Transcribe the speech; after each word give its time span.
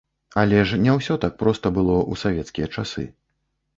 Але 0.43 0.61
ж 0.69 0.79
не 0.85 0.95
ўсё 0.99 1.17
так 1.25 1.37
проста 1.43 1.73
было 1.77 1.95
ў 2.11 2.25
савецкія 2.25 2.67
часы. 2.79 3.07